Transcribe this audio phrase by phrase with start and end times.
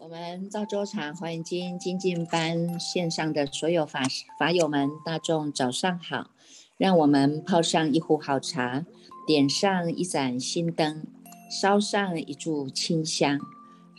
[0.00, 4.00] 我们赵州茶华严经精进班线上的所有法
[4.38, 6.30] 法友们，大众早上好！
[6.78, 8.86] 让我们泡上一壶好茶，
[9.26, 11.06] 点上一盏心灯，
[11.50, 13.38] 烧上一炷清香，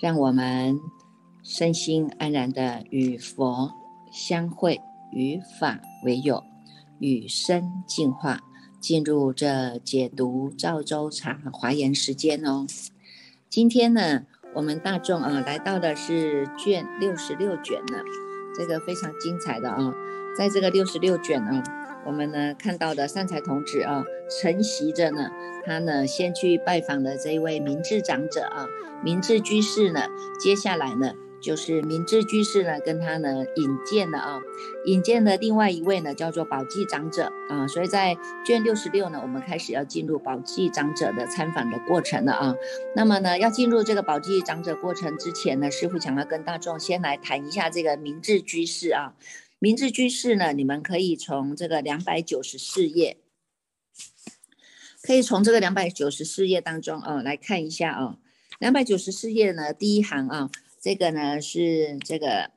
[0.02, 0.80] 让我们
[1.44, 3.72] 身心安然的与佛
[4.12, 4.82] 相会，
[5.12, 6.44] 与法为友，
[7.00, 8.42] 与生进化，
[8.80, 12.66] 进入这解读赵州茶华严时间哦。
[13.50, 14.24] 今天呢？
[14.56, 18.00] 我们大众啊，来到的是卷六十六卷呢，
[18.58, 19.94] 这个非常精彩的啊，
[20.36, 21.64] 在这个六十六卷啊，
[22.04, 24.04] 我们呢看到的善财童子啊，
[24.42, 25.30] 承袭着呢，
[25.64, 28.66] 他呢先去拜访了这一位明智长者啊，
[29.04, 30.08] 明智居士呢，
[30.40, 31.14] 接下来呢。
[31.42, 34.40] 就是明智居士呢，跟他呢引荐了啊，
[34.86, 42.56] 引荐的另外一位呢叫做宝济长者啊，所以在卷六十六呢，我们开始要进入宝济长者的参访的过程了啊。
[42.96, 49.14] 那么呢，要进入这个宝济长者过程之前呢，师傅想要跟大众先来谈一下这个明智居士啊。
[49.60, 53.18] 明智居士呢，你们可以从这个两百九十四页，
[55.02, 58.18] 可以从这个两百九十四页当中啊来看一下啊。
[58.60, 60.50] 两百九十四页呢，第一行啊。
[60.82, 62.52] 这个呢是这个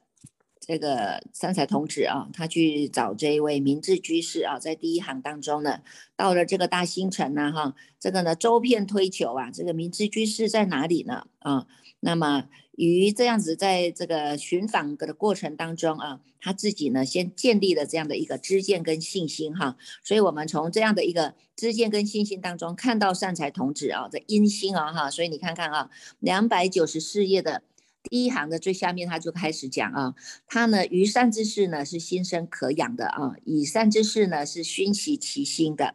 [0.60, 5.80] 这个三彩童子啊，他去找这一位明智居士啊，在第一行当中呢，
[6.14, 11.26] 到了这个大兴城呢，哈，这个呢周遍推求啊，这个明智居士在哪里呢？
[11.40, 11.66] 啊，
[11.98, 27.64] 那么于这样子在这个寻访的过程当中啊，他自己呢先建立了这样的一个知见跟信心哈，所以我们从这样的一个知见跟信心当中看到善财童子啊的阴心啊哈，所以你看看啊，两百九十四页的。
[28.02, 30.14] 第一行的最下面，他就开始讲啊，
[30.46, 35.94] 他呢，于善之事呢是心生可养的啊，以善之事呢是熏习其心的，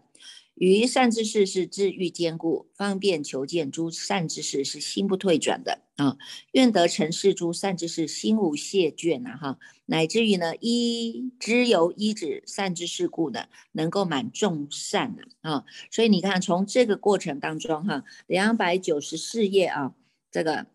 [0.55, 6.17] 于善之事是治愈坚固，方便求见诸善之事是心不退转的啊，
[6.53, 19.93] 愿得成事诸善之事心无懈倦呐哈，乃至于呢一知有一指善之事故呢，能够满众善啊，所以你看从这个过程当中哈，两百九十四页啊，
[20.31, 20.67] 这个。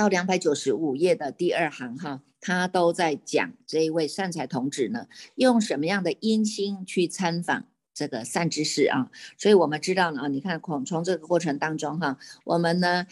[0.00, 9.10] 到两百九十五页的第二行哈，他都在讲这一位善财童子呢，用什么样的阴心去参访这个善知识啊？
[9.36, 13.06] 所以我们知道呢啊，你看从从这个过程当中哈，我们呢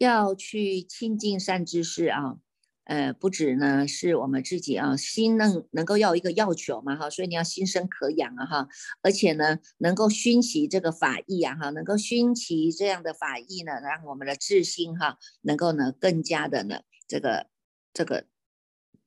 [0.00, 2.38] 要去亲近善知识啊。
[2.84, 8.68] 呃，不止呢，是我们自己啊，心能能够要一个要求嘛哈，所以你要心生可养啊哈，
[9.00, 17.46] 而且呢，能够熏习这个法意啊哈，能够熏习这样的法意呢，让我们的智心哈，能够呢更加的呢这个
[17.94, 18.26] 这个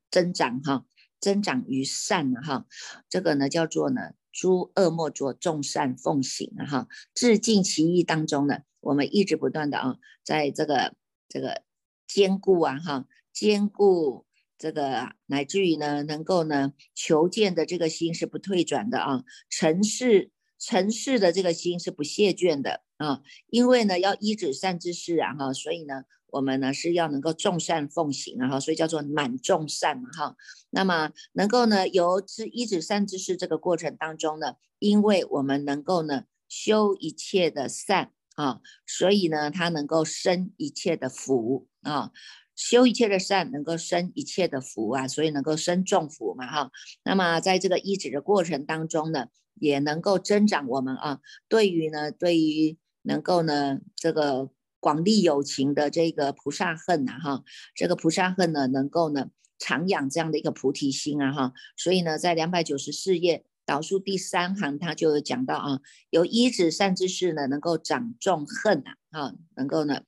[0.09, 0.83] 增长哈，
[1.19, 2.65] 增长于善哈，
[3.07, 10.95] 这个呢叫做呢诸恶莫作，众善奉行啊哈，自尽其意当中呢，我们一直不断的啊，在这个
[11.29, 11.61] 这个
[12.07, 13.05] 坚固啊哈。
[13.39, 14.25] 坚固
[14.57, 23.21] 这个，乃至于呢，能够呢求见的这个心是不退转的啊，尘世尘世的这个心是不谢倦的啊，
[23.51, 30.35] 因为呢要依止善知识啊哈，所以呢我们呢是要能够众善奉行啊哈，所以叫做满众善嘛哈。
[30.71, 42.11] 那么能够呢由知依止善知识这个过程当中呢，因为我们能够呢修一切的善啊，所以呢它能够生一切的福啊。
[42.57, 46.71] 修一切的善，能够生一切的福啊，所以能够生众福嘛哈。
[47.03, 57.43] 那么在这个医治的过程当中呢，也能够增长我们啊，对于呢，对于能够呢，这个广利有情的这个菩萨恨呐哈，
[57.75, 59.29] 这个菩萨恨呢，能够呢
[59.59, 61.53] 常养这样的一个菩提心啊哈。
[61.77, 65.79] 所以呢，在两百九十四页导数第三行，他就有讲到啊，
[66.09, 70.01] 有医治善之事呢，能够长众恨呐啊，能够呢。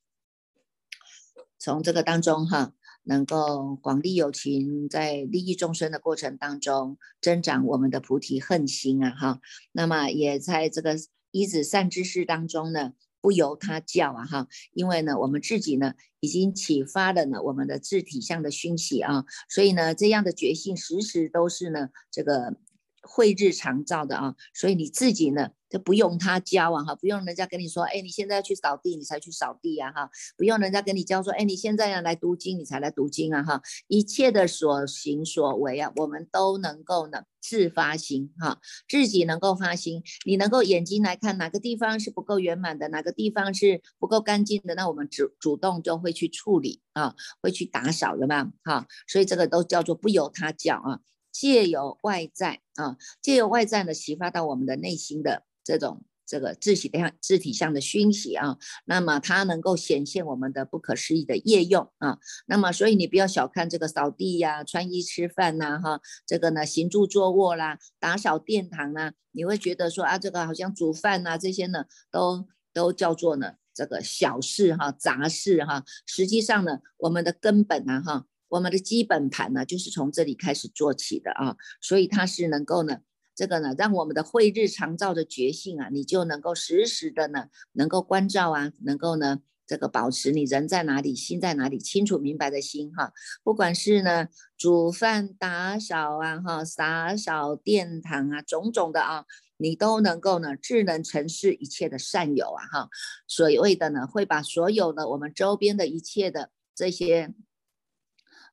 [1.59, 9.41] 从这个当中哈，能够广利有情，在利益众生的过程当中，增长我们的菩提恨心啊哈。
[9.73, 10.95] 那么也在这个
[11.31, 22.55] 一子善知识当中呢，不由他教啊哈，因为呢，我们自己呢已经启发了呢我们的自体相的熏习啊，所以呢，这样的觉性时时都是呢这个
[23.01, 25.51] 会日常照的啊，所以你自己呢。
[25.69, 47.13] 就不用他教啊哈，不用人家跟你说，哎，你现在要去扫地，你才去扫地啊哈，不用人家跟你教说，哎，你现在要来读经，你才来读经啊哈，一切的所行所为啊，我们都能够呢自发心哈，自己能够发心，你能够眼睛来看哪个地方是不够圆满的，哪个地方是不够干净的，那我们主主动就会去处理啊，
[47.43, 51.01] 会去打扫的嘛哈，所以这个都叫做不由他教啊。
[51.31, 56.03] 借由外在啊，借由外在呢，启发到我们的内心的这种。
[56.31, 62.19] 这个字体上字体上的熏习啊，那么它能够显现我们的不可思议的业用啊。
[62.45, 75.83] 那么所以你不要小看这个扫地呀、穿衣吃饭呐，哈，这个呢行住坐卧啦、打扫殿堂啊，你会觉得说啊，这个好像煮饭呐这些呢，都都叫做呢这个小事哈、杂事哈。
[76.05, 81.55] 实际上呢，我们的根本啊哈，我们的基本盘呢，就是从这里开始做起的啊。
[81.79, 82.99] 所以它是能够呢。
[83.35, 93.13] 这个呢，让我们的慧日常照的觉性啊，你就能够时时的呢，能够关照啊，能够呢，这个保持你人在哪里，心在哪里，清楚明白的心哈。
[93.41, 99.23] 不管是呢，煮饭、打扫啊，哈，洒扫殿堂啊，种种的啊，
[99.55, 102.89] 你都能够呢，智能城市一切的善友啊，哈。
[103.25, 107.33] 所谓的呢，会把所有的我们周边的一切的这些。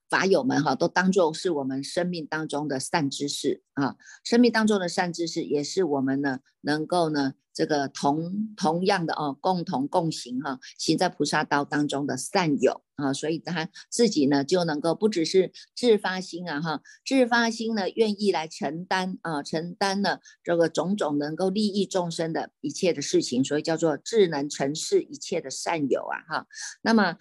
[0.08, 26.46] 法友们哈，都当做是我们生命当中的善知识啊，生命当中的善知识，也是我们呢能够呢这个同同样的哦，共同共行哈，行在菩萨道当中的善友啊，所以他自己呢就能够不只是自发心啊哈，自发心呢愿意来承担啊，承担了这个种种能够利益众生的一切的事情，所以叫做智能成事一切的善友啊哈，
[26.82, 27.16] 那么。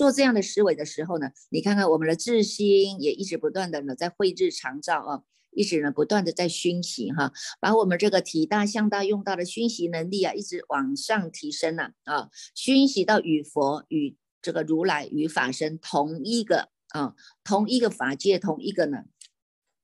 [0.00, 17.14] 做这样的思维的时候呢，你看看我们的智心也一直不断的呢在慧智常照啊，一直呢不断的在熏习哈，把我们这个体大向大用到的熏习能力啊，一直往上提升呐啊，熏习到与佛与这个如来与法身同一个啊，
[17.44, 19.04] 同一个法界同一个呢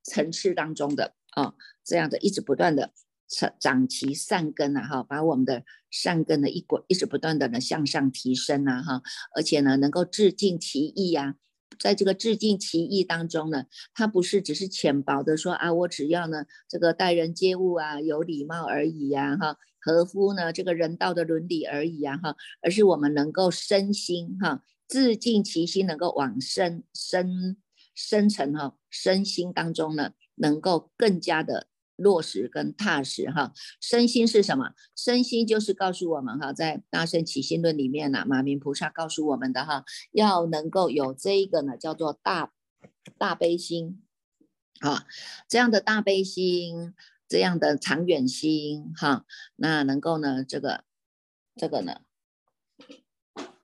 [0.03, 1.53] 层次当中的啊，
[1.85, 2.95] 这样的一直不断的。
[3.29, 9.03] 长长其善根呐，哈，把我们的善根呢一滚一直不断的呢向上提升呐，哈，
[9.35, 11.35] 而且呢能够致敬其意呀，
[11.79, 13.65] 在这个致敬其意当中呢，
[13.95, 27.57] 它不是只是浅薄的说啊，我只要呢这个待人接物啊有礼貌而已呀，哈，合乎呢这个人道的伦理而已呀，哈，而是我们能够身心哈，致敬其心，能够往深深
[27.95, 31.67] 深层哈身心当中呢，能够更加的。
[31.97, 34.73] 落实跟踏实哈，身心是什么？
[34.95, 42.53] 身心就是告诉我们哈，在《大圣起心论》里面呢，马明菩萨告诉我们的哈，要能够有这一个呢，叫做大
[43.19, 44.03] 大悲心
[44.81, 45.07] 啊，
[45.49, 46.95] 这样的大悲心，
[47.27, 49.25] 这样的长远心哈，
[49.57, 50.85] 那能够呢，这个
[51.57, 52.01] 这个呢，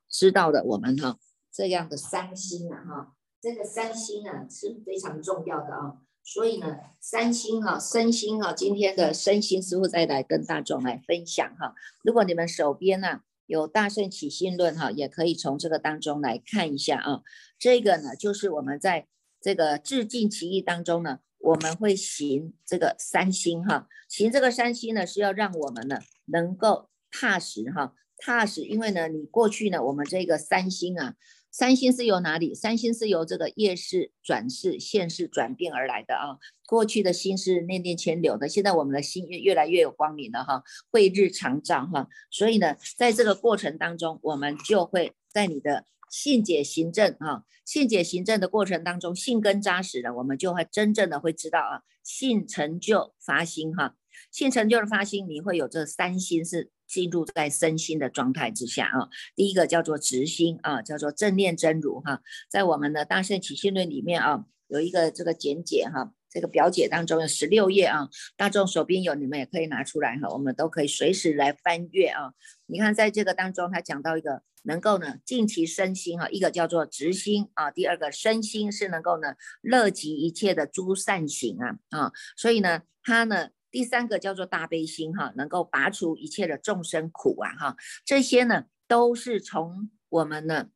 [0.08, 1.18] 知道的我们哈，
[1.52, 5.98] 这样的三心啊哈，这个三心啊是非常重要的啊。
[6.24, 11.74] 所以呢，三星哈，身心哈，今天的身心师傅再来跟大众来分享哈。
[12.04, 17.22] 如果你们手边呢有《大圣起心论》哈，也可以从这个当中来看一下啊。
[17.58, 19.08] 这个呢，就是我们在
[19.42, 23.88] 这个致敬其意当中呢，我们会行这个三星哈。
[24.08, 28.62] 行这个三星呢，是要让我们呢能够踏实哈，踏实。
[28.62, 31.16] 因为呢，你过去呢，我们这个三星啊。
[31.52, 32.54] 三星是由哪里？
[32.54, 36.38] 三星是由这个业势转世、现世转变而来的啊。
[36.66, 42.08] 过去的心是念念牵流的，现在我们的心越越来越有光明了哈，会日常照哈。
[42.30, 53.96] 所以呢，在这个过程当中，我们就会在你的信解行证啊，信解行证的过程当中，信根扎实了，我们就会真正的会知道啊，信成就发心哈，
[54.30, 56.70] 信成就的发心，你会有这三心是。
[56.92, 62.20] 进入在身心的状态之下啊，第一个叫做直心啊，叫做正念真如哈，
[62.50, 72.34] 在我们的大圣起信论里面啊，有一个这个简解哈，这个表解当中有十六页啊，大众手边有你们也可以拿出来哈，我们都可以随时来翻阅啊。
[72.66, 83.48] 你看在这个当中，他讲到一个能够呢尽其身心哈，一个叫做直心啊，第二个身心是能够呢乐极一切的诸善行啊啊，所以呢他呢。
[83.72, 90.68] 第三个叫做大悲心哈，能够拔除一切的众生苦啊哈，这些呢都是从我们呢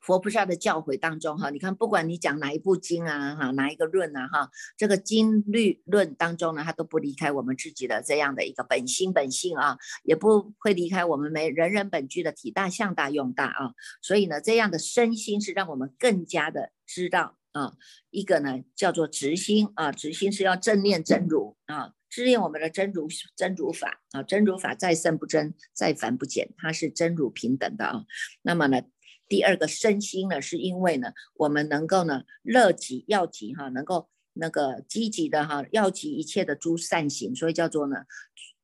[0.00, 17.36] 佛菩萨的教诲当中哈，你看不管你讲哪一部经啊哈，哪一个论啊哈，这个经律论当中呢，它都不离开我们自己的这样的一个本心本性啊，也不会离开我们每人人本具的体大向大用大啊，所以呢，这样的身心是让我们更加的知道。
[17.52, 17.74] 啊，
[18.10, 28.04] 一个呢叫做直心啊，直心是要正念真如啊，正念我们的真如真如法啊，真如法再生不增，再凡不减，它是真如平等的啊。
[28.42, 28.82] 那么呢，
[29.28, 38.04] 第二个身心呢，是因为呢，我们能够呢乐极要极哈，能够那个积极的哈，要极一切的诸善行，所以叫做呢。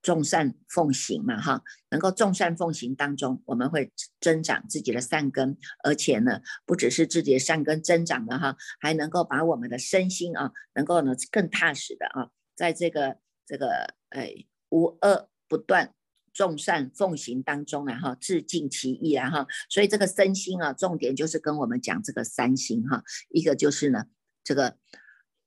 [0.09, 14.33] 众善奉行嘛，哈，能够众善奉行当中，我们会增长自己的善根，而且呢，不只是自己的善根增长了哈，还能够把我们的身心啊，能够呢更踏实的啊，在这个这个哎
[14.71, 15.93] 无恶不断
[16.33, 24.07] 众善奉行当中啊哈，自尽其意啊哈，所以这个身心啊，重点就是跟我们讲这个三心哈，一个就是呢
[24.43, 24.79] 这个。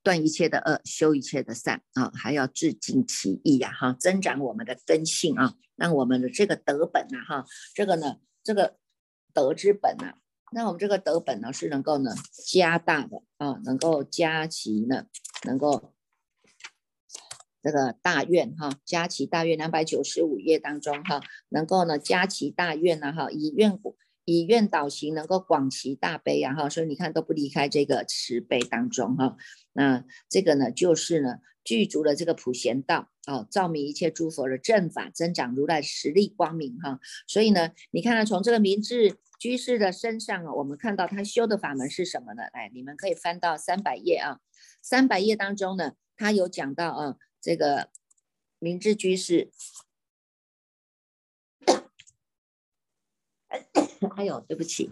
[0.02, 8.76] 断一切的恶，修一切的善啊，还要自尽其意呀，哈，增长我们的根性啊，让我们的这个德本呐，哈，这个呢，这个
[9.32, 10.14] 德之本呐，
[10.52, 12.12] 那我们这个德本呢，是能够呢
[12.46, 15.06] 加大的啊，能够加其呢，
[15.44, 15.94] 能够
[17.62, 29.36] 这个大愿哈，加其大愿两百九十五页当中哈，能够呢加其大愿呢，哈，以愿果以愿导行，能够广其大悲啊，哈，所以你看都不离开这个慈悲当中哈。
[29.72, 37.00] 那这个呢，就是呢，具足了这个普贤道啊，照明一切诸佛的正法，增长如来实力光明哈。
[37.26, 42.42] 所以呢，你看从这个明智居士的身上啊，我们看到他修的法门是什么呢？
[42.52, 44.38] 来，你们可以翻到三百页啊，
[44.80, 47.88] 三百页当中呢，他有讲到啊，这个
[48.60, 49.50] 明智居士，
[54.08, 54.90] 还有，对不起。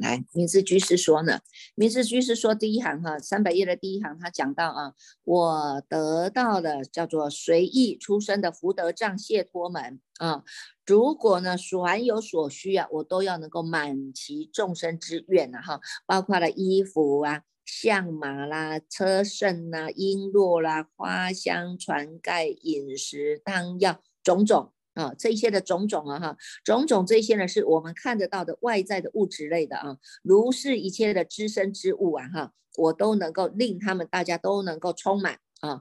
[0.00, 1.40] 来，明智居士说呢，
[1.74, 10.42] 明智居士说第一行哈，三百页的第一行，他讲到啊，我得到的叫做随意出生的福德障谢托门啊，
[10.86, 24.72] 如果呢凡有所需啊，我都要能够满其众生之愿啊哈，包括了衣服啊、象马啦、车胜啦、璎珞啦、花香、船盖、饮食、汤药种种。
[24.96, 35.78] 啊，这些的种种啊，哈，种种这些呢，是我们看得到的外在的物质类的啊，如是一切的知身之物啊，哈，我都能够令他们大家都能够充满啊，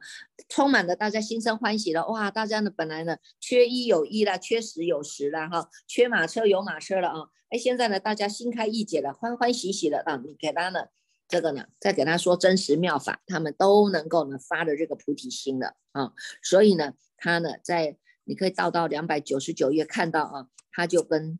[0.50, 10.88] 充满了大家心生欢喜了，哇，大家呢本来呢缺衣有衣了，缺食有食了，哈，缺马车有马车了啊，哎，现在呢大家心开意解了，欢欢喜喜的啊，你给他呢
[11.30, 16.12] 这个呢，再给他说真实妙法，他们都能够呢发的这个菩提心了啊，
[16.44, 17.96] 所以呢，他呢在。
[18.26, 21.40] 你可以倒到两百九十九页看到啊，他就跟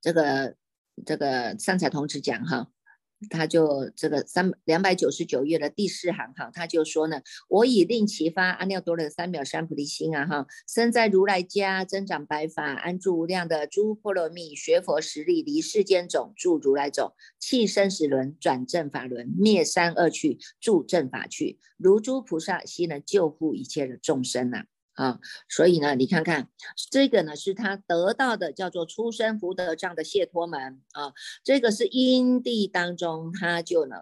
[0.00, 0.56] 这个
[1.04, 2.70] 这个三彩童子讲哈，
[3.30, 24.66] 他就这个三两百九十九页的第四行哈，他就说呢，我已令其发阿耨多罗三藐三菩提心啊哈，生在如来家，增长白法，安住无量的诸波罗蜜，学佛实力，离世间种，住如来种，弃生死轮，转正法轮，灭三恶趣，住正法趣，如诸菩萨悉能救护一切的众生呐。
[24.94, 26.48] 啊所以呢，你看看
[26.90, 31.12] 这个呢，是他得到的叫做出生福德这样的谢托门啊，
[31.44, 33.96] 这个是因地当中他就呢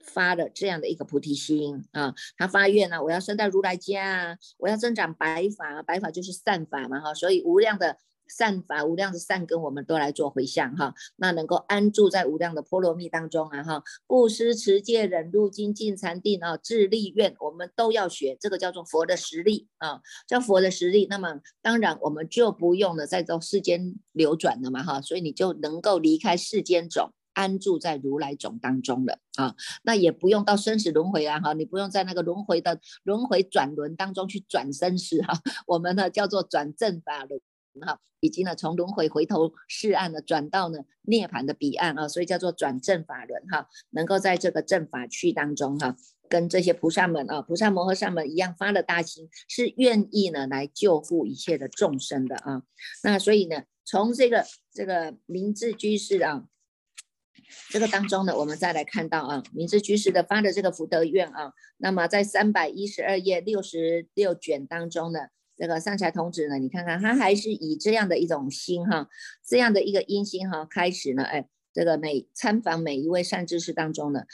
[0.00, 7.98] 发了这样的一个菩提心啊，他发愿呢，我要生在如来家，我要增长白法，白法就是善法嘛哈，所以无量的。
[8.28, 10.94] 善法无量的善根，我们都来做回向哈。
[11.16, 13.82] 那能够安住在无量的波罗蜜当中啊哈。
[14.06, 18.36] 布施、持戒、忍辱、精进、禅定啊，自利愿，我们都要学。
[18.40, 21.06] 这个叫做佛的实力啊，叫佛的实力。
[21.10, 25.00] 那么当然我们就不用了，在这世间流转了嘛哈。
[25.00, 29.54] 所以你就能够离开世间种，安住在如来种当中了啊。
[29.82, 31.52] 那也不用到生死轮回啊哈。
[31.52, 35.38] 你不用在那个轮回的轮回转轮当中去转生死哈。
[35.66, 37.40] 我们呢叫做转正法轮。
[37.80, 45.96] 哈，以及呢，从轮回回头是岸呢，转到呢涅槃的彼岸啊，所以叫做转正法轮哈，能够在这个正法区当中哈，
[46.28, 52.62] 跟这些菩萨们啊，菩萨摩诃萨们一样发了大心，是愿意呢来救护一切的众生的啊。
[53.02, 56.44] 那所以呢，从这个这个明智居士啊，
[57.70, 65.28] 这个当中呢，我们再来看到啊，明智居士的发的这个福德愿啊，那么在三百一十二页六十六卷当中呢。
[65.62, 69.08] 这个上财童子呢，你看看他还是以这样的一种心哈，
[69.46, 74.24] 这样的一个阴心哈，开始呢，哎，这个每参访每一位善知识当中呢，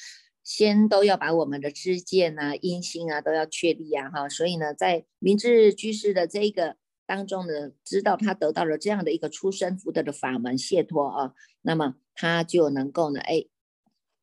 [0.42, 13.44] 先都要把我们的知见啊、阴心啊都要确立啊哈，所以呢，在明智居士的这个当中呢，知道他得到了这样的一个出生福德的法门解脱啊，那么他就能够呢，哎。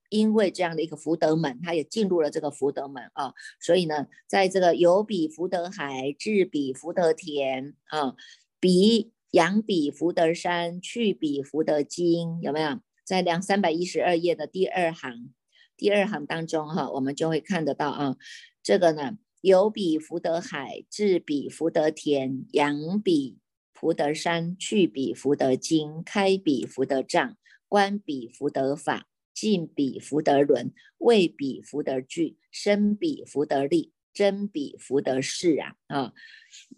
[0.09, 8.15] 因为这样的一个福德门，他也进入了这个福德门啊，所以呢，在这个有比福德海，至比福德田啊，
[8.59, 12.79] 比养比福德山，去比福德经，有没有？
[13.03, 15.31] 在两三百一十二页的第二行，
[15.77, 18.15] 第二行当中哈，我们就会看得到啊，
[18.63, 23.38] 这个呢，有比福德海，至比福德田，养比
[23.74, 29.07] 福德山，去比福德经，开比福德障，观比福德法。
[29.35, 36.13] 尽彼福德轮，为彼福德聚，生彼福德力，真彼福德势啊啊，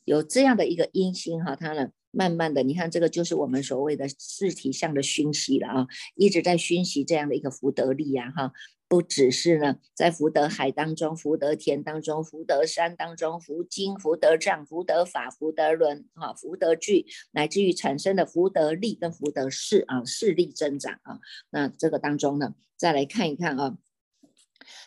[0.03, 8.51] 有这样的一个因心哈，它呢慢慢的，你看这个就是我们所谓的四体相的熏习了啊，一直在熏习这样的一个福德力呀哈。
[8.89, 21.19] 不只是呢，在福德海当中、福德田当中、福德山当中、福经、福德藏、福德法、福德轮啊、福德聚，乃至于产生的福德力跟福德势啊，势力增长啊。
[21.49, 23.77] 那这个当中呢，再来看一看啊，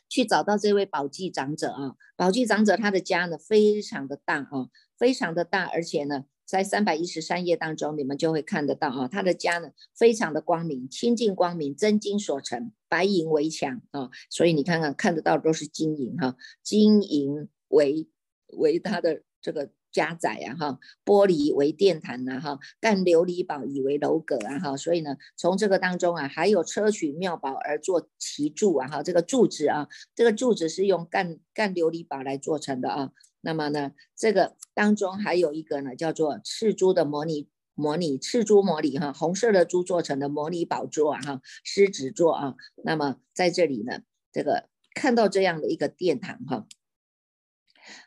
[0.08, 6.24] 去找到这位宝济长者啊，宝济长者他的家呢非常的大啊，非常的大，而且呢。
[6.50, 18.08] 在三百一十三页当中，你们就会看得到啊，他的家呢非常的光明，清净光明，真金所成，白银为墙啊，所以你看看看得到都是金银哈，金银为
[18.48, 33.12] 为他的这个家宅啊哈，玻璃为殿坛呐哈，干琉璃宝以为楼阁啊哈，所以呢，从这个当中啊，还有车取妙宝而做其柱啊哈，这个柱子啊，这个柱子是用干干琉璃宝来做成的啊。
[33.42, 42.54] 那么呢，这个当中还有一个呢，叫做赤珠的模拟模拟赤珠模拟哈，红色的珠做成的模拟宝座啊哈，狮子座啊。
[42.84, 46.66] 那么在这里呢，这个看到这样的一个殿堂哈，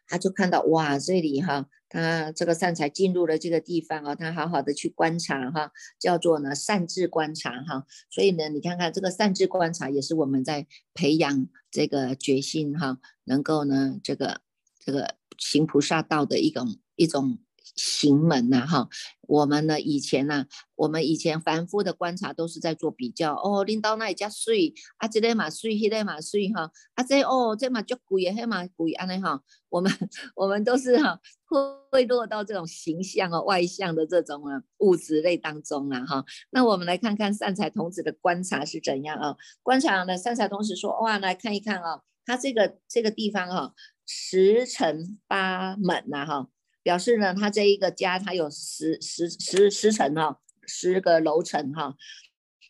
[0.06, 7.88] 他就看到哇，这里哈，他这个善财进入了这个地方啊，他好好的去观察哈，叫做呢善智观察哈。
[8.12, 14.42] 所以呢，你看看这个善智观察也是我们在培养这个决心哈，能够呢这个
[14.80, 15.16] 这个。
[15.38, 17.40] 行菩萨道的一种一种
[17.76, 18.88] 行门呐，哈，
[19.22, 29.92] 我们呢以前呢，我们以前凡夫的观察都是在做比较哦，领导那一家水啊，这个嘛水，那个嘛水哈，啊这哦这嘛就贵啊，那嘛贵安尼哈，我们
[30.36, 31.20] 我们都是哈
[31.90, 39.36] 会落到这种形象哦外向的这种啊物质类当中啊哈，那我们来看看善财童子的观察是怎样啊？
[39.64, 43.74] 观察呢，善财童子说哇，来看一看啊，他这个这个地方哈。
[44.06, 46.48] 十层八门呐，哈，
[46.82, 51.96] 表示呢，他这一个家，他有十十十十层哈，十个楼层哈。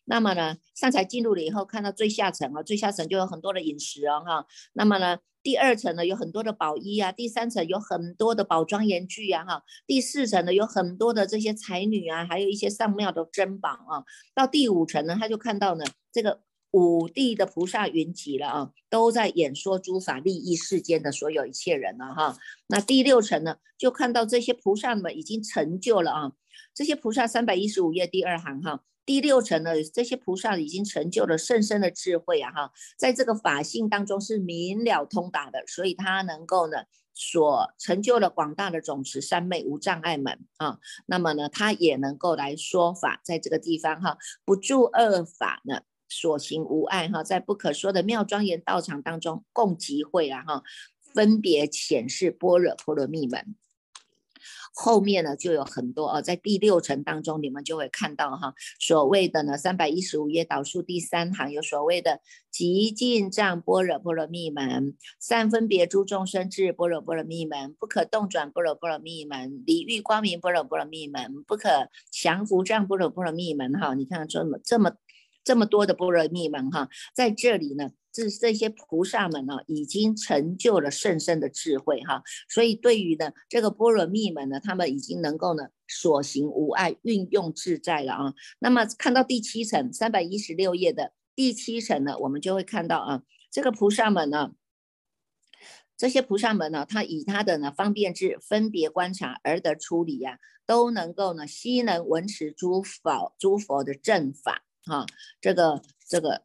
[0.06, 4.46] 那么呢，善财进入了以后，看到最下层啊，最下层就有很多的饮食啊，哈。
[4.74, 9.63] 那么呢，第二层呢，有很多的宝衣啊，第三层有很多的宝庄严具啊，哈。
[9.88, 14.04] 第四层呢，有很多的这些才女啊，还有一些上庙的珍宝啊。
[14.36, 16.41] 到第五层呢，他就看到呢，这个。
[16.73, 22.36] 五地的菩萨云集了啊，都在演说诸法利益世间的所有一切人了哈。
[22.65, 26.31] 那第六层呢，就看到这些菩萨们已经成就了啊。
[26.73, 40.79] 这些菩萨三百一十五页第二行哈，第六层呢，这些菩萨已经成就了甚深的智慧啊哈，在这个法性当中是明了通达的，所以他能够呢，所成就了广大的种子三昧无障碍门啊。
[41.05, 45.81] 那么呢，他也能够来说法，在这个地方哈，不住恶法呢。
[46.13, 50.63] 所行无碍哈，在不可说的妙庄严道场当中共集会啊哈，
[51.13, 53.56] 分别显示般若波罗蜜门。
[54.76, 62.21] 后面呢就有很多啊，在第六层当中，你们就会看到哈，所谓的呢三百一十五页导数第三行有所谓的
[62.52, 71.69] 极尽藏般若波罗蜜门，三分别诸众生智般若波罗蜜门，不可动转般若波罗蜜门，离欲光明般若波罗蜜门，不可
[72.12, 74.93] 降伏障般若波罗蜜门哈，你看这么这么。
[75.43, 88.34] 这么多的般若蜜门哈，在这里呢，这这些菩萨们呢，已经成就了甚深的智慧哈，所以对于呢这个般若蜜门呢，他们已经能够呢所行无碍，运用自在了啊。
[88.60, 94.51] 那么看到第七层三百一十六页的第七层呢，我们就会看到啊，这个菩萨们呢，
[95.97, 104.63] 这些菩萨们呢，他以他的呢方便智分别观察而得出理呀，都能够呢悉能闻持诸佛诸佛的正法。
[104.86, 105.06] 哈，
[105.39, 106.43] 这个这个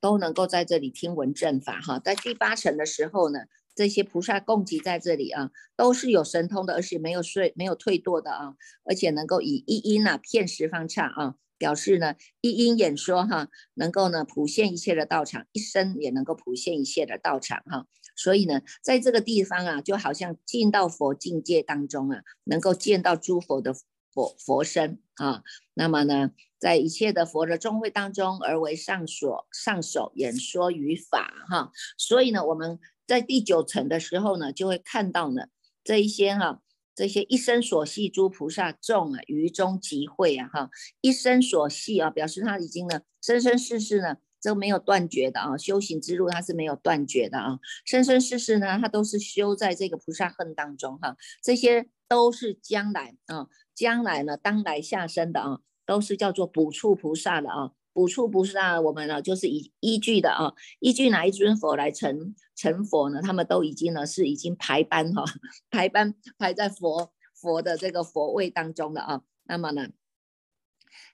[0.00, 3.40] 都能够在这里听闻正法哈，在第八层的时候呢，
[3.74, 8.54] 这些菩萨共集在这里啊，都是有神通的，而且没有睡没有退堕的啊，
[8.84, 23.72] 而且能够以一音呐骗十方刹啊，表示呢一音演说哈，能够呢普现一切的道场，一生也能够普现一切的道场哈，所以呢，在这个地方啊，就好像进到佛境界当中啊，能够见到诸佛的。
[24.12, 25.42] 佛佛身啊，
[25.74, 35.46] 那么呢，在一切的佛的众会当中，而为上所上首演说于法哈，所以呢，我们在第九层的时候呢，就会看到呢，
[35.82, 36.60] 这一些哈，
[36.94, 40.70] 这些一生所系诸菩萨众啊，于中集会啊哈，
[41.00, 53.48] 一生所系啊，表示他已经呢，生生世世呢，都没有断绝的啊，修行之路他是没有断绝的啊，生生世世呢，他都是修在这个菩萨恨当中哈，这些都是将来啊。
[53.74, 63.20] 将来呢，当来下生的啊，都是叫做补处菩萨的啊，补处菩萨，我们呢就是依依据的啊，依据哪一尊佛来成成佛呢？
[63.22, 65.24] 他们都已经呢是已经排班哈，
[65.70, 69.22] 排班排在佛佛的这个佛位当中的啊。
[69.44, 69.88] 那么呢，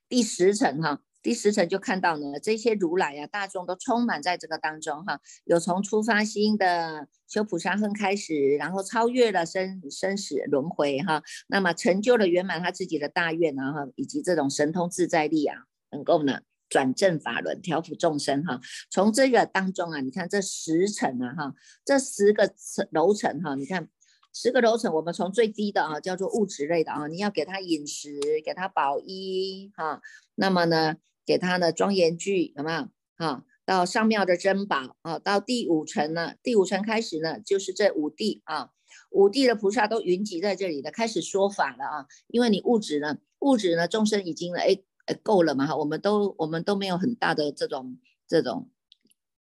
[0.08, 1.02] 第十层哈。
[1.22, 5.20] 第十层就看到呢，这些如来啊，大众都充满在这个当中哈。
[5.44, 15.56] 有从出发心的修普沙亨开始，然后超越了生生死轮回哈，那么成就了圆满他自己的大愿啊哈，以及这种神通自在力啊，
[15.90, 18.60] 能够呢转正法轮，调伏众生哈。
[18.90, 21.54] 从这个当中啊，你看这十层啊哈，
[21.84, 23.88] 这十个层楼层哈，你看
[24.32, 30.00] 十个楼层，我们从最低的啊叫做物质类的啊，你要给他饮食，给他保衣哈，
[30.40, 30.96] 那么呢？
[31.26, 32.88] 给他的庄严具有没有？
[33.16, 36.34] 啊，到上庙的珍宝啊，到第五层呢？
[36.44, 38.70] 第五层开始呢，就是这五地啊，
[39.10, 42.06] 五地的菩萨都云集在这里的，开始说法了啊。
[42.28, 47.98] 因为你物质呢，物质呢，众生已经哎哎够了嘛哈，我们都我们都没有很大的这种
[48.28, 48.70] 这种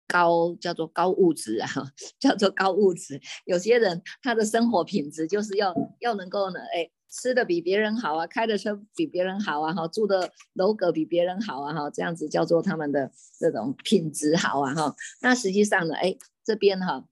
[0.08, 1.68] 高叫做高物质啊，
[2.22, 3.20] 叫做高物质。
[3.46, 6.92] 有些人他的生活品质就是要要能够呢，哎。
[7.16, 14.96] 吃的比别人好啊，开的车比别人好啊，哈，住的楼阁比别人好啊，哈，这样子叫做他们的这种品质好啊，哈。
[15.22, 17.06] 那实际上呢，哎，这边哈，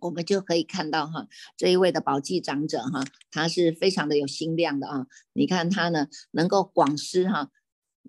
[0.00, 5.06] 我们就可以看到哈，这一位的宝济长者哈，他是非常的有心量的啊。
[5.32, 7.50] 你看他呢，能够广施哈。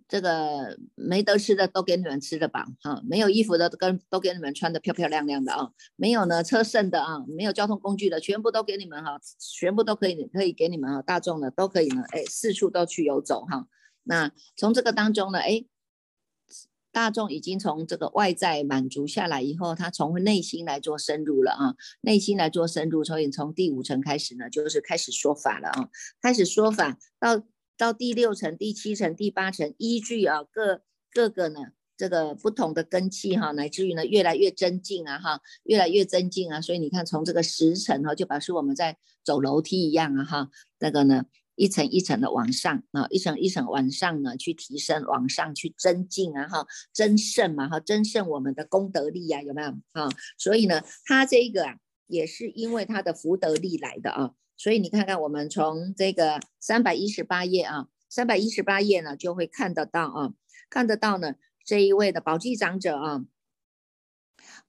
[0.07, 13.67] 这个没得吃的都给你们吃的吧哈，没有衣服的都跟都给你们穿的漂漂亮亮的啊，没有呢车剩的啊，没有交通工具的全部都给你们哈，全部都可以可以给你们哈，大众的都可以呢，哎，四处都去游走哈。
[14.03, 15.65] 那从这个当中呢，哎，
[16.91, 25.89] 大众已经从这个外在满足下来以后，他从内心来做深入了啊，内心来做深入，所以从第五层开始呢，就是开始说法了啊，
[26.21, 27.43] 开始说法到。
[27.77, 31.59] 到第六层、第七层、第八层，依据啊各各个呢
[31.97, 41.23] 这个不同的根器哈，乃至于呢越来越增进啊哈，越来越增进啊，所以你看从这个十层哈，就表示我们在走楼梯一样啊哈，那个呢
[41.55, 50.09] 一层一层的往上啊，一层一层往上呢去提升，往上去增进啊哈，增胜嘛哈，增胜我们的功德力呀，有没有啊？
[50.37, 54.31] 所以呢，它这个啊也是因为它的福德力来的啊。
[54.57, 60.33] 所以你看看，我们从这个三百一十八页啊，三百一十八页呢，就会看得到啊，
[60.69, 63.25] 看得到呢这一位的宝济长者啊，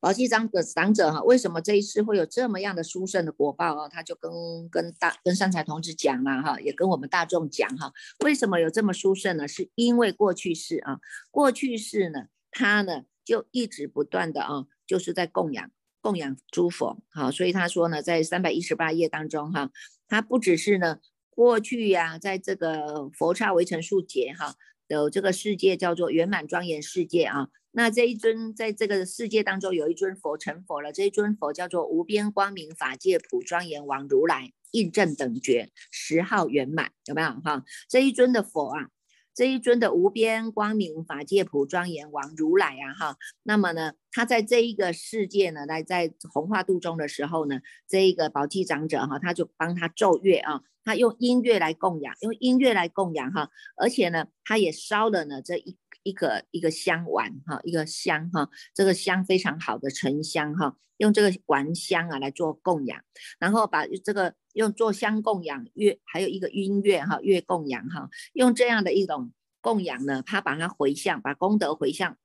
[0.00, 3.88] 宝济长者长者哈，为什么这一次会有这么样的殊胜的果报啊？
[3.88, 7.92] 他就跟跟大跟三才同志讲了哈，也跟我们大众讲哈，
[8.24, 9.46] 为什么有这么殊胜呢？
[9.46, 10.98] 是因为过去世啊，
[11.30, 15.70] 过去世呢，他呢就一直不断的啊，就是在供养。
[16.06, 19.72] 供养诸佛，好，所以他说呢，在三百一十八页当中，哈，
[20.06, 24.54] 他不只是呢，过去呀，在这个佛刹围城数劫，哈，
[24.86, 37.64] 有这个世界叫做圆满庄严世界啊，那这一尊在这个世界当中有一尊佛成佛了，这一尊佛叫做无边光明法界普庄严王如来，印证等觉十号圆满，有没有哈？
[37.88, 38.90] 这一尊的佛啊。
[39.36, 63.02] 这一尊的无边光明法界普庄严王如来啊，哈，那么呢，他在这一个世界呢，来在弘化度中的时候呢，这一个宝器长者哈，他就帮他奏乐啊，他用音乐来供养，用音乐来供养哈，而且呢，他也烧了呢这一一个一个香丸哈，一个香哈，这个香非常好的沉香哈，用这个丸香啊来做供养，
[63.38, 64.34] 然后把这个。
[64.56, 72.16] 用做香供养月，还有一个音乐哈乐供养哈，用这样的一种供养呢，他把它回向，把功德回向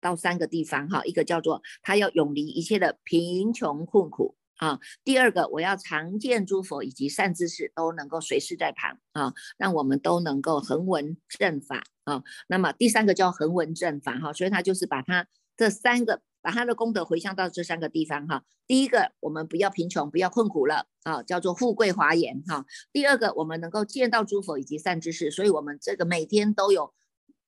[0.00, 16.22] 到三个地方哈，一个叫做他要永离一切的贫穷困苦啊，第二个我要常见诸佛以及善知识都能够随时在旁啊，让我们都能够恒闻正法啊，那么第三个叫恒闻正法哈，所以他就是把他这三个。
[16.42, 18.44] 把他的功德回向到这三个地方哈。
[18.68, 22.64] 第一个，我们不要贫穷，不要困苦了啊，叫做富贵华严哈。
[22.92, 26.94] 第二个，我们能够见到诸佛以及善知识，所以我们这个每天都有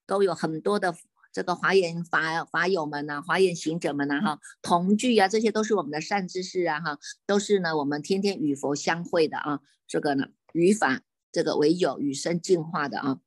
[0.04, 0.96] 都有很多的
[1.32, 13.18] 这个华严法法友们呐，华严行者们呐哈，同聚啊，这些都是我们的善知识啊哈，都是呢我们天天与佛相会的啊，这个呢与法这个为友，与生进化的啊。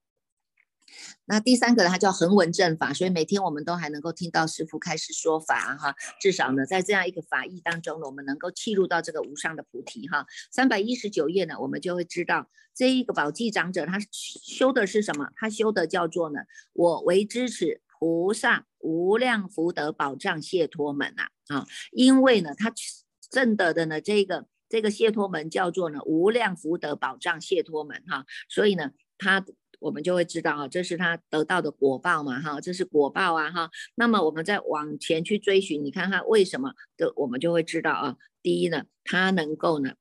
[1.25, 10.25] 那第三个呢，它叫恒文正法，所以每天我们都还能够听到师父开始说法哈，至少呢，在这样一个法义当中呢，我们能够契入到这个无上的菩提哈。
[10.51, 15.29] 三百一十九页呢，我们就会知道这一个宝济长者他修的是什么？
[15.37, 16.41] 他修的叫做呢，
[16.73, 22.73] 我为支持菩萨无量福德宝藏谢托门呐啊，因为呢，他
[23.29, 29.45] 证得的呢这个这个谢托门叫做呢无量福德宝藏谢托门哈，所以呢，他。
[29.79, 33.71] 我们就会知道啊，这是他得到的果报嘛，哈，这是果报啊，哈。
[33.95, 38.15] 那么我们再往前去追寻，你看看为什么的，我们就会知道啊。
[38.43, 39.93] 第一呢，他能够呢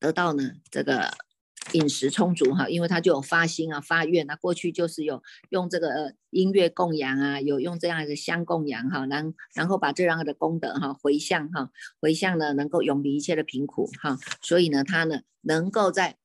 [0.00, 1.27] 得到呢这个。
[1.72, 16.16] 饮食充足哈，因为他就有发心啊、发愿啊，过去就是有用这个音乐供养啊，有用这样的香供养哈，然然后把这样的功德哈回向哈，回向呢能够永离一切的贫苦哈，所以呢他呢能够在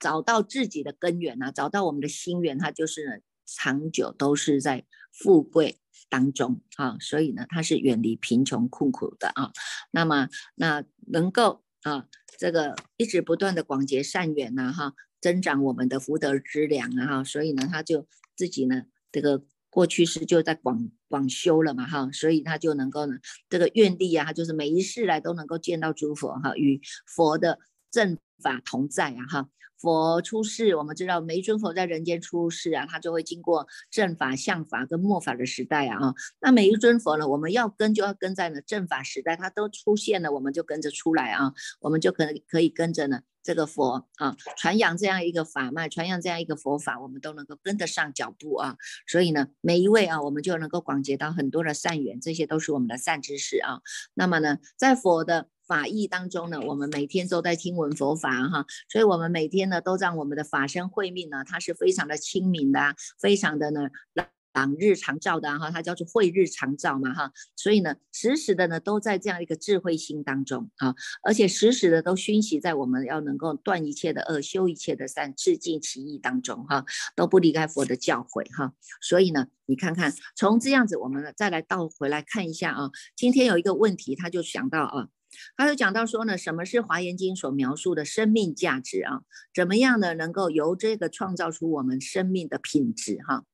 [0.00, 3.12] 找到自己的根源啊，找到我们的心源，他就是呢
[3.46, 9.52] 长久都是在富贵当中啊，所以呢他是远离贫穷困苦的啊，
[9.92, 11.62] 那么那能够。
[11.82, 12.06] 啊，
[12.38, 23.18] 这个一直不断的广结善缘呐，哈，增长我们的福德之粮啊，哈，所以呢，他就自己呢，这个过去是就在广广修了嘛，哈，所以他就能够呢，
[23.48, 27.58] 这个愿力啊，他就是每一世来都能够见到诸佛哈，与佛的
[27.90, 29.48] 正法同在啊，哈。
[29.78, 35.98] 佛出世，我们知道每一尊佛在人间出世啊，他就会经过正法、相法跟末法的时代啊。
[35.98, 48.76] 啊，那每一尊佛呢，我们要跟就要跟在呢正法时代，它都出现了，我们就跟着出来啊，我们就可能可以跟着呢这个佛啊，传扬这样一个法脉，传扬这样一个佛法，我们都能够跟得上脚步啊。
[49.08, 53.80] 所以呢，每一位啊，我们就能够广结到很多的善缘，这些都是我们的善知识啊。
[54.14, 55.48] 那么呢，在佛的。
[55.72, 63.88] 法义当中呢，我们每天都在听闻佛法哈，所以我们每天呢都让我们的法身慧命呢，它是非常的清明的，非常的呢
[64.52, 76.84] 朗日常照的哈，它叫做慧日常照嘛哈，所以呢时时的呢都在这样一个智慧心当中啊，而且时时的都熏习在我们要能够断一切的恶，修一切的善，致敬其意当中哈，
[77.16, 85.08] 都不离开佛的教诲哈，所以呢你看看从这样子，我们再来倒回来看一下啊，今天有一个问题，他就想到啊。
[85.56, 89.22] 还有讲到说呢，什么是华严经所描述的生命价值啊？
[89.54, 90.14] 怎么样呢？
[90.14, 93.44] 能够由这个创造出我们生命的品质哈？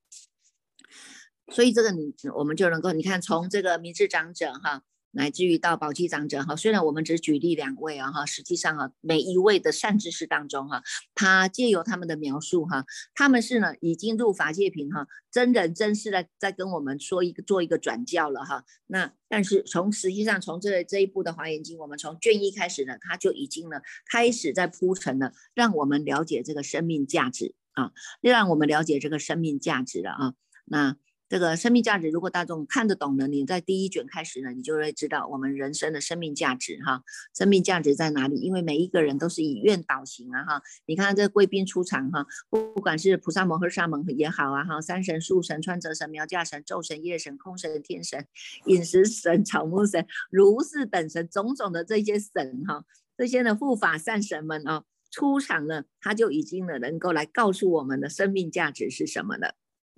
[1.53, 4.83] 所以这个你我们就能够，你看从这个明治长者哈。
[5.11, 10.83] 乃至于到宝鸡长者哈，虽然我们只举例两位啊哈，实际上啊每一位的善知识当中哈，
[11.15, 18.65] 他借由他们的描述哈，他们是呢已经入法界品哈，真人真事的在跟我们说一个做一个转教了哈。
[18.87, 30.35] 那但是从实际上从这这一部的华严经，我们从卷一开始呢，他就已经呢开始在铺陈了，让我们了解这个生命价值啊，让我们了解这个生命价值了啊。
[30.67, 30.97] 那。
[31.29, 37.03] 这个生命价值，如果大众看得懂的，你在第一卷开始呢，你就会知道我们人生的生命价值哈。
[37.35, 38.37] 生命价值在哪里？
[38.41, 40.63] 因为每一个人都是以愿导行啊哈。
[40.87, 48.27] 你看这贵宾出场哈，不管是菩萨摩诃萨门也好啊哈，山神、树神、川泽神、苗架神、昼神、夜神、空神、天神、
[48.65, 52.85] 饮食神、草木神、如是等神，种种的这些神哈，
[53.19, 59.55] 这些呢护法善神们啊，出场了，他就已经呢能够来告诉我们的生命价值是什么了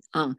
[0.09, 0.35] 啊。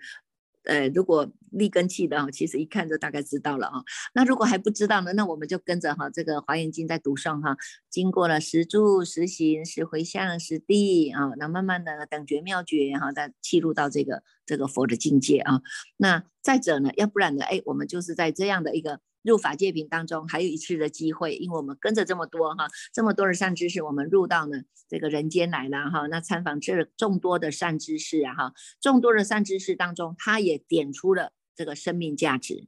[0.64, 3.82] 呃，如果立根器的哈，其实一看就大概知道了啊。
[4.14, 7.56] 那如果还不知道呢，那我们就跟着哈这个华严经在读诵哈，
[7.90, 15.60] 经过了十住、十行、十回向、十地啊，那慢慢的等觉妙觉哈，再切入到这个这个佛的境界啊。
[15.96, 19.00] 那再者呢，要不然呢，哎，我们就是在这样的一个。
[19.22, 26.06] 入法界品当中还有一次的机会，因为我们跟着这么多哈，这么多的善知识，我们入到呢这个人间来了哈。
[26.08, 32.66] 那参访这众多的善知识啊哈，众多的善知识当中，他也点出了这个生命价值，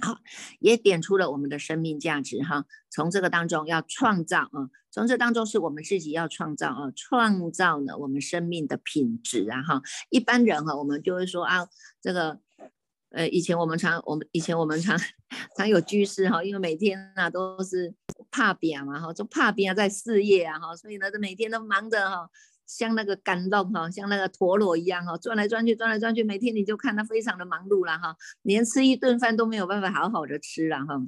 [0.00, 0.18] 好，
[0.60, 2.66] 也点出了我们的生命价值哈。
[2.90, 9.82] 从这个当中要创造啊，从这当中是我们自己要创造啊，创造呢我们生命的品质啊哈。
[10.10, 11.68] 一般人哈，我们就会说啊，
[12.02, 12.40] 这个。
[13.12, 14.98] 呃，以前我们常，我们以前我们常
[15.56, 17.92] 常有居士哈，因为每天啊都是
[18.30, 22.28] 怕扁嘛哈，就怕扁在事业啊哈，所以呢，就每天都忙着哈，
[22.66, 31.00] 像那个感动哈，像那个陀螺一样哈，转来转去，转来转去，每天你就看他非常的忙碌了哈，连吃一顿饭都没有办法好好的吃了哈。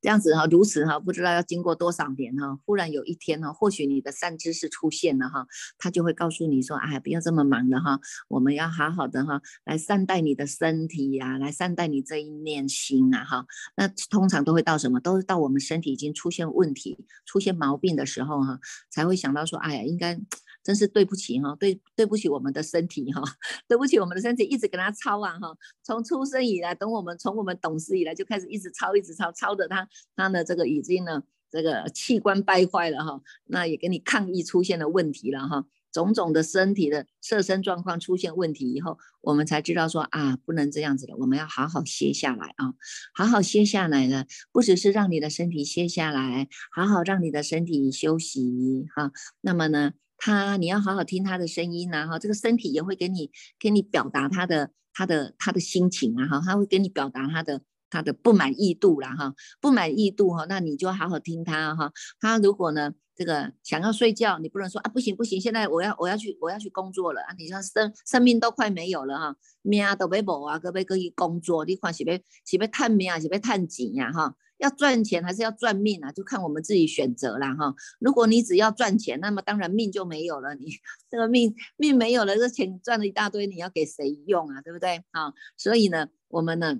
[0.00, 5.46] 这样子哈，如此哈，不知道要经过多少年哈，忽然有一天哈，或许你的善知识出现了哈，
[5.78, 13.46] 他就会告诉你说，哎，不要这么忙了哈，我们要好好的哈，来善待你的身体呀，来善待你这一念心啊哈。
[13.76, 15.00] 那通常都会到什么？
[15.00, 18.58] 都是到我们身体已经出现问题、出现毛病的时候哈，
[18.90, 20.20] 才会想到说，哎呀，应该。
[20.62, 23.22] 真是对不起哈，对对不起我们的身体哈，
[23.66, 42.74] 对不起我们的身体，一直跟他操啊哈，从出生以来，等我们从我们懂事以来就开始一直操，一直操，操的他他的这个已经呢这个器官败坏了哈，那也给你抗议出现了问题了哈，种种的身体的设身状况出现问题以后，我们才知道说啊不能这样子了，我们要好好歇下来啊，
[43.14, 49.94] 好好歇下来呢，不只是让你的身体歇下来，好好让你的身体休息哈，那么呢。
[50.20, 62.92] 他你要好好听他的声音呐哈，这个身体也会给你给你表达他的他的他的心情啊哈，他会给你表达他的他的不满意度啦哈，不满意度哈，那你就好好听他哈，他如果呢？
[63.16, 67.34] 这个想要睡觉，你不能说啊，不行不行，现在我要我要去我要去工作了啊！
[67.36, 71.66] 你像生生命都快没有了哈，命都被无啊，可不可以工作？
[71.66, 72.14] 你看是要
[72.46, 74.34] 是要探命啊，是要探钱呀哈？
[74.60, 76.12] 要赚钱还是要赚命啊？
[76.12, 77.74] 就看我们自己选择了哈。
[77.98, 80.54] 如果你只要赚钱，那么当然命就没有了。
[80.54, 80.66] 你
[81.10, 84.62] 这个命命没有了，这钱赚了一大堆，你要给谁用啊？
[84.62, 85.32] 对不对啊？
[85.56, 86.78] 所以呢，我们呢。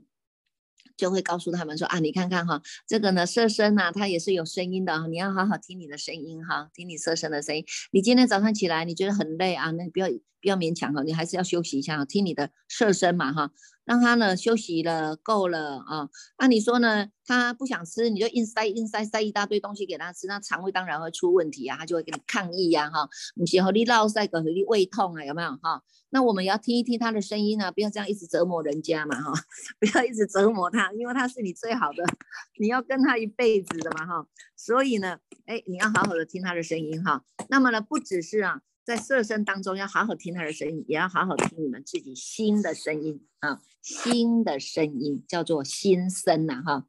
[0.97, 7.65] 就会告诉他们说啊，你看看哈，这个呢，色身呐，它也是有声音的，你要好好听你的声音哈，听你色身的声音。
[7.91, 13.51] 你今天早上起来，你觉得很累啊，那你不要不要勉强哈，你还是要休息一下，听你的色身嘛哈。
[13.91, 17.09] 让他呢休息了够了啊，那你说呢？
[17.27, 23.09] 他不想吃，你就硬塞硬塞塞一大堆东西给他吃，那肠胃当然会出问题啊，他就会给你抗议呀哈。
[23.35, 25.83] 你先和你闹塞个和你胃痛啊，有没有哈？
[26.11, 29.33] 那我们要听一听他的声音啊，不要这样一直折磨人家嘛哈，
[29.81, 32.05] 不要一直折磨他，因为他是你最好的，
[32.61, 34.25] 你要跟他一辈子的嘛哈。
[34.57, 37.25] 所以呢，哎，你要好好的听他的声音哈。
[37.49, 38.61] 那么呢，不只是啊。
[38.85, 46.87] 在色声当中，要好好听他的声音，也要好好听你们自己心的声音啊，心的声音叫做心声呐哈，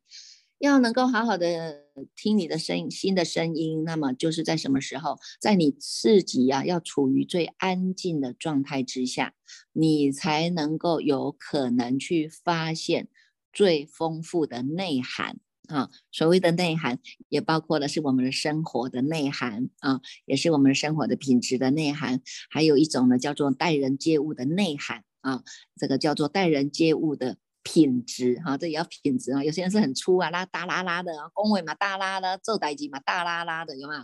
[0.58, 9.36] 要能够好好的听你的声音，心的声音，那么就是在什么时候，在你自己呀要处于最安静的状态之下，
[9.74, 13.10] 你才能够有可能去发现
[13.54, 15.40] 最丰富的内涵。
[15.72, 22.22] 啊，所谓的内涵也包括了是我们的生活的内涵啊，也是我们生活的品质的内涵。
[22.50, 25.44] 还有一种呢，叫做待人接物的内涵啊，
[25.78, 29.42] 这个叫做待人接物的品质哈，这也要品质啊。
[29.42, 34.02] 有些人是很粗啊，拉大拉拉的啊，恭维嘛大拉拉，做代机嘛大拉拉的，有没有？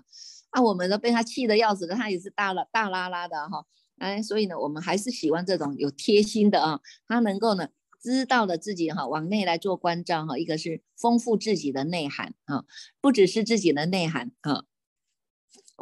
[0.51, 3.65] 啊，我们都被他气得要死的，他也是大拉大拉拉的哈。
[3.97, 7.67] 哎，所以呢，我们还是喜欢这种有贴心的啊，他能够呢。
[8.07, 12.63] 知道了自己哈，往内来做关照哈，一个是丰富自己的内涵啊，
[13.01, 14.63] 不只是自己的内涵啊，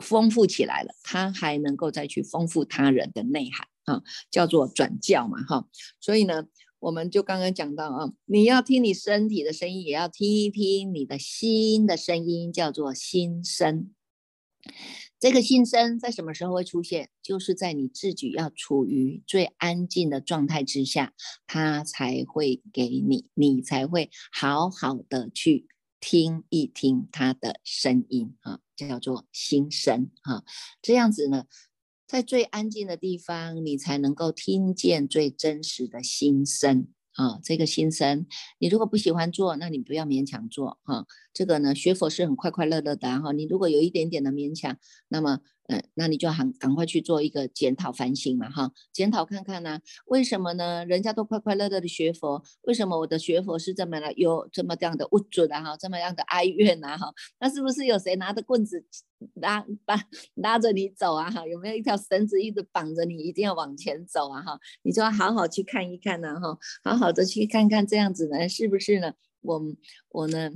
[0.01, 5.67] 丰富起来了，他还能够再去丰富他人的内涵啊，叫做转教嘛哈。
[6.01, 6.47] 所以呢，
[6.79, 13.91] 我们就刚刚讲到啊，你要听你身体的声音，也要听一听你的心的声音，叫做心声。
[15.19, 17.09] 这个心声在什么时候会出现？
[17.21, 21.13] 就是在你自己要处于最安静的状态之下，
[21.47, 25.67] 它才会给你，你才会好好的去
[25.99, 30.43] 听一听他的声音啊，叫做心声啊。
[30.81, 31.45] 这样子呢，
[32.05, 36.89] 在最安静的地方，你才能够听见最真实的心声。
[37.15, 38.25] 啊，这个心声，
[38.59, 41.05] 你如果不喜欢做，那你不要勉强做哈。
[41.33, 43.31] 这个呢，学佛是很快快乐乐的哈。
[43.31, 45.39] 你如果有一点点的勉强，那么。
[45.67, 50.85] 嗯，那你就很赶快去做一个检讨反省嘛，哈，检讨看看呢，为什么呢？
[50.85, 55.63] 人家都快快乐乐的学佛，为什么我的学佛是这么的有这么这样的不准啊？
[55.63, 56.95] 哈，这么样的哀怨啊？
[56.95, 58.85] 哈，那是不是有谁拿着棍子
[59.35, 59.99] 拉把
[60.35, 61.31] 拉着你走啊？
[61.31, 64.43] 哈，有没有一条绳子一直绑着你，一定要往前走啊？
[64.43, 69.13] 哈，你就要好好去看一看呢，哈，好好的去看看这样子呢，是不是呢？
[69.41, 69.59] 我
[70.09, 70.51] 我呢？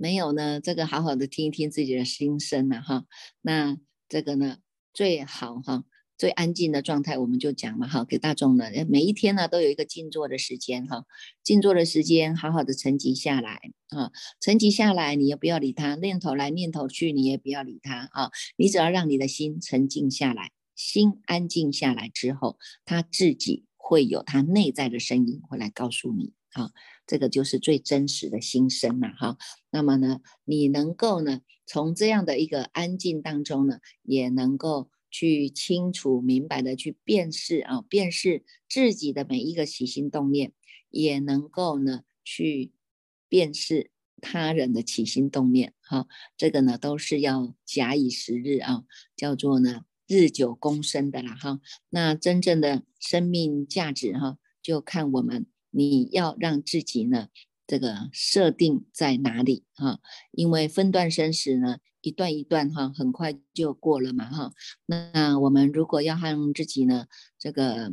[0.00, 3.04] 没有呢，这个好好的听一听自己的心声呐，哈，
[3.42, 3.76] 那
[4.08, 4.56] 这个呢
[4.94, 5.84] 最好哈，
[6.16, 11.04] 最安静的状态，我们就讲嘛，哈，给大众呢，每一天呢都有一个静坐的时间，哈，
[11.44, 13.60] 静坐的时间，好好的沉寂下来，
[13.90, 14.10] 啊，
[14.40, 26.70] 沉寂下来，你也不要理他，念头来念头去，你也不要理他，啊，你只要让你的心沉静下来，心安静下来之后，他自己会有他内在的声音会来告诉你，啊。
[27.06, 29.36] 这个就是最真实的心声了哈。
[29.70, 40.52] 那么呢，你能够呢，从这样的一个安静当中呢，也能够去清楚明白的去辨识啊，辨识自己的每一个起心动念，
[40.90, 42.72] 也能够呢去
[43.28, 46.06] 辨识他人的起心动念哈。
[46.36, 48.84] 这个呢，都是要假以时日啊，
[49.16, 51.60] 叫做呢日久功深的啦哈。
[51.90, 55.46] 那真正的生命价值哈，就看我们。
[55.72, 57.28] 你要让自己呢，
[57.70, 60.00] 这个设定在哪里哈？
[60.32, 64.52] 因为分段生死呢，一段一段哈，很快就过了嘛哈。
[64.86, 67.06] 那我们如果要让自己呢，
[67.38, 67.92] 这个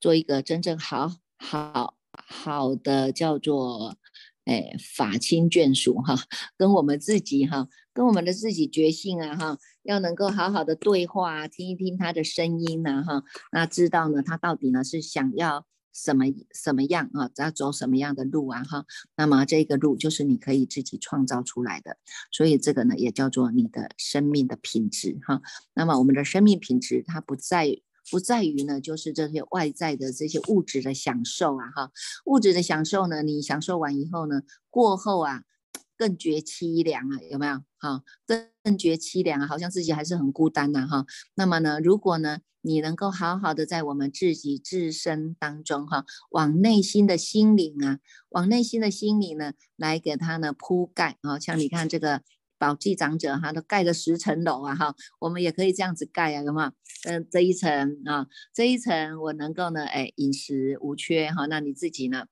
[0.00, 3.98] 做一个真正好好好的叫做
[4.46, 6.16] 哎法亲眷属哈，
[6.56, 15.66] 跟我们自己哈，跟我们的自己觉性啊哈，要能够好好的对话，听一听他的声音呐哈，那知道呢，他到底呢是想要。
[15.92, 17.30] 什么什么样啊？
[17.36, 18.62] 要走什么样的路啊？
[18.64, 18.84] 哈，
[19.16, 21.96] 那么这个路就是你可以自己创造出来的，
[22.30, 25.42] 所以这个呢也叫做你的生命的品质哈。
[25.74, 27.80] 那么我们的生命品质它不在
[28.10, 31.90] 不在于呢，就是这些外在的这些物质的享受啊哈，
[32.26, 35.42] 物质的享受呢，你享受完以后呢，过后啊。
[35.98, 37.60] 更觉凄凉啊，有没有？
[37.78, 38.02] 哈，
[38.62, 41.06] 更觉凄凉啊，好像自己还是很孤单呐，哈。
[41.34, 47.98] 那么呢，如果呢，你能够好好的在我们自己自身当中，哈，往内心的心灵啊，
[48.30, 52.22] 往内心的心灵呢，来给他呢铺盖啊，像你看这个
[52.58, 56.72] 宝记长者哈，都盖了十层楼啊，哈，我们也可以这样子盖啊，有没有？
[57.04, 62.26] 嗯，这一层啊，这一层我能够呢，哎，饮食无缺哈，那你自己呢？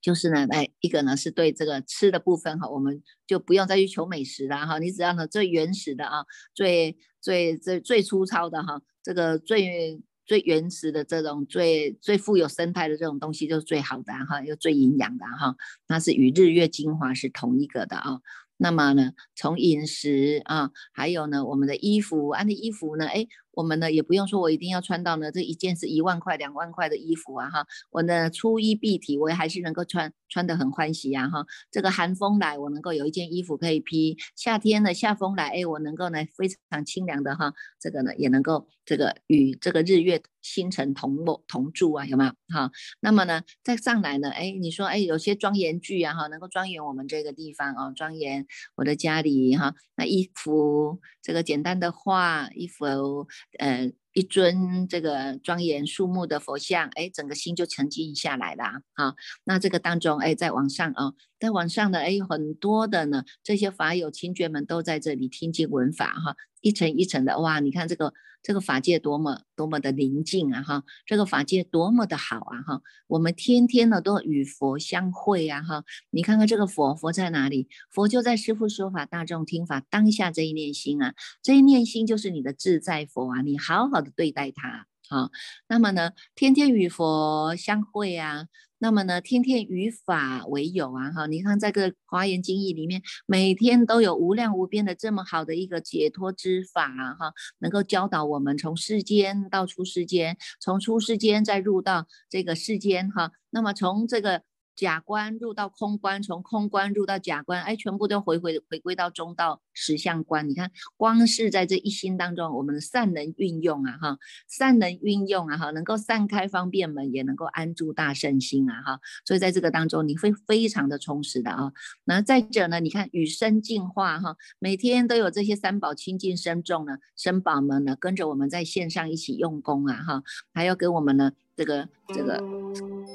[0.00, 15.56] 就是呢，哎，一个呢是对这个吃的部分哈，我们就不用再去求美食了哈，你只要呢最原始的啊，最最最最粗糙的哈，这个最最原始的这种最最富有生态的这种东西就是最好的哈，又最营养的哈，
[15.88, 18.20] 那是与日月精华是同一个的啊。
[18.58, 23.26] 那么呢，从饮食啊，还有呢，我们的衣服，安的衣服呢，哎。
[23.56, 31.46] 我们呢也不用说，我一定要穿到呢这一件是一万块、两万块的衣服啊哈，我呢粗衣蔽体，我还是能够穿穿得很欢喜呀哈。
[31.70, 42.70] 这个寒风来，我能够有一件衣服可以披；夏天呢夏风来，哎，我能够呢非常清凉的哈，这个呢也能够这个与这个日月星辰同同住啊，有没有哈？
[43.00, 53.26] 那么呢再上来呢，哎，你说哎有些庄严具啊哈，能够庄严我们这个地方啊，庄严我的家里哈，那一幅这个简单的画，一幅。
[53.58, 59.14] 呃，一尊这个庄严肃穆的佛像，哎，整个心就沉静下来了好。
[59.44, 68.12] 那这个当中，哎，在往上啊，在网上呢，哎，很多的呢，这些法友亲眷们都在这里听经闻法哈，一层一层的，哇，你看这个。
[68.42, 77.66] 这个法界多么多么的宁静啊哈，这个法界多么的好啊哈，我们天天呢都与佛相会啊哈，你看看这个佛佛在哪里？
[77.90, 85.30] 佛就在师父说法，大众听法当下这一念心啊，这一念心就是你的自在佛啊，你好好的对待它啊，
[85.68, 88.46] 那么呢，天天与佛相会啊。
[88.78, 96.88] 那么呢，天天与法为友啊，哈，你看在这个华严经义里面，每天都有无量无边的这么好的一个解脱之法，
[97.18, 104.42] 哈，能够教导我们从世间到出世间，从出世间再入到这个世间，哈，那么从这个。
[104.76, 110.46] 假观入到空观，从空观入到假观，哎，全部都回回回归到中道实相观。
[110.48, 119.00] 你看，光是在这一心当中，我们的善能运用啊，哈，善能运用啊，哈，能够散开方便门，也能够安住大圣心啊，哈。
[119.24, 121.72] 所以在这个当中，你会非常的充实的啊。
[122.04, 130.22] 那再者呢，你看与生进化哈，每天都有这些三宝亲近生众呢，生宝们呢跟着我们在线上一起用功啊，哈，
[130.52, 131.32] 还要给我们呢。
[131.56, 132.44] 这个这个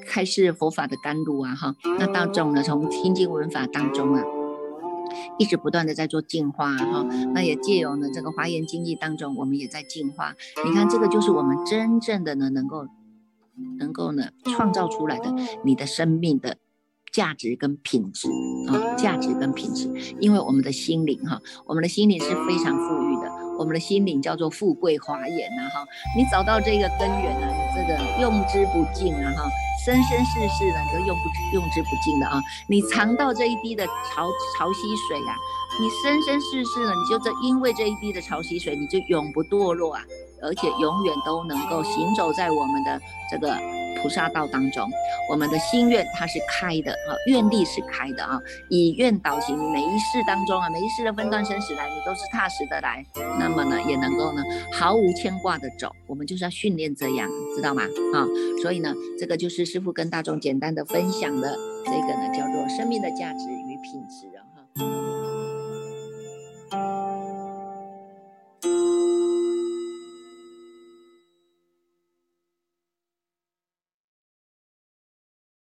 [0.07, 4.23] 开示佛法的甘露啊，哈，那大众呢，从听经闻法当中啊，
[5.37, 10.33] 一直不断的在做净化哈，那也借由呢这个华严经义当中，我们也在净化。
[10.65, 12.87] 你看，这个就是我们真正的呢，能够
[13.77, 15.31] 能够呢创造出来的
[15.63, 16.57] 你的生命的
[17.11, 18.27] 价值跟品质
[18.69, 19.87] 啊，价值跟品质，
[20.19, 23.40] 因为我们的心灵哈，我们的心灵是非常富裕的。
[23.61, 25.85] 我们的心灵叫做富贵华严呐，哈，
[26.17, 29.47] 你找到这个根源呢，你这个用之不尽啊，哈，
[29.85, 35.37] 生生世世呢，你都用不用之不尽的啊，你尝到这一滴的潮潮汐水啊，
[35.79, 40.01] 你生生世世呢，你就这因为这一滴的潮汐水，你就永不堕落啊，
[40.41, 43.55] 而且永远都能够行走在我们的这个。
[44.01, 44.89] 菩萨道当中，
[45.29, 53.05] 我们的心愿它是开的啊，愿力是开的啊，以愿导行，每一世当中啊，每一世的分段生死来，你都是踏实的来，
[53.37, 54.41] 那么呢，也能够呢
[54.73, 57.83] 毫无牵挂的走，我们就是要训练这样，知道吗？
[58.15, 58.25] 啊，
[58.63, 65.10] 所以呢，这个就是师父跟大众简单的分享的这个呢，叫做生命的价值与品质。